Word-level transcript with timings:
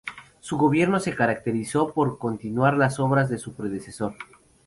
Su 0.39 0.57
gobierno 0.57 0.99
se 0.99 1.13
caracterizó 1.13 1.93
por 1.93 2.17
continuar 2.17 2.75
las 2.75 2.99
obras 2.99 3.29
de 3.29 3.37
su 3.37 3.53
predecesor. 3.53 4.15